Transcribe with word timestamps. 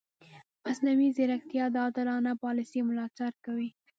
مصنوعي 0.63 1.09
ځیرکتیا 1.17 1.65
د 1.71 1.75
عادلانه 1.85 2.31
پالیسي 2.43 2.81
ملاتړ 2.89 3.31
کوي. 3.45 3.69